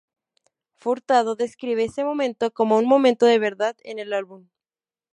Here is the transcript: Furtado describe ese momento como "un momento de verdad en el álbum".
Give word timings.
Furtado 0.77 1.35
describe 1.35 1.83
ese 1.83 2.03
momento 2.03 2.49
como 2.51 2.79
"un 2.79 2.87
momento 2.87 3.27
de 3.27 3.37
verdad 3.37 3.77
en 3.83 3.99
el 3.99 4.13
álbum". 4.13 4.49